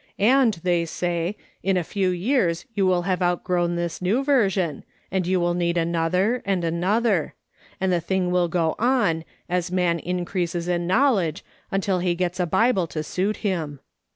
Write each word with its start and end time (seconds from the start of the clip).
'And,' 0.17 0.55
say 0.87 0.87
they,' 1.03 1.37
in 1.69 1.77
a 1.77 1.83
few 1.83 2.09
years 2.09 2.65
you 2.73 2.87
will 2.87 3.03
have 3.03 3.21
outgrown 3.21 3.75
this 3.75 4.01
New 4.01 4.17
Aversion, 4.17 4.83
and 5.11 5.27
you 5.27 5.39
will 5.39 5.53
need 5.53 5.77
another, 5.77 6.41
and 6.43 6.63
another; 6.63 7.35
and 7.79 7.93
the 7.93 8.01
thing 8.01 8.31
will 8.31 8.47
go 8.47 8.73
on, 8.79 9.23
as 9.47 9.71
man 9.71 9.99
increases 9.99 10.67
in 10.67 10.87
knowledge, 10.87 11.45
until 11.69 11.99
he 11.99 12.15
gets 12.15 12.39
a 12.39 12.47
Bible 12.47 12.87
to 12.87 13.03
suit 13.03 13.37
him.' 13.45 13.79